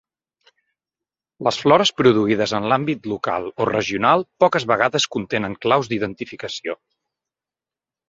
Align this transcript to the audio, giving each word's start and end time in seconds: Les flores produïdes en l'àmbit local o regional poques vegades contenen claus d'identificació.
Les 1.47 1.59
flores 1.63 1.91
produïdes 2.01 2.55
en 2.61 2.65
l'àmbit 2.73 3.07
local 3.13 3.47
o 3.53 3.69
regional 3.71 4.27
poques 4.45 4.69
vegades 4.75 5.09
contenen 5.19 5.59
claus 5.69 5.95
d'identificació. 5.95 6.81